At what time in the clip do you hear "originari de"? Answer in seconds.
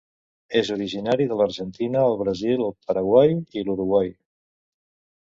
0.75-1.37